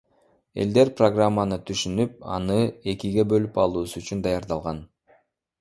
Элдер 0.63 0.89
программаны 1.01 1.59
түшүнүп, 1.71 2.15
аны 2.37 2.57
экиге 2.95 3.29
бөлүп 3.35 3.63
алуусу 3.67 4.03
үчүн 4.03 4.25
даярдалган. 4.29 4.85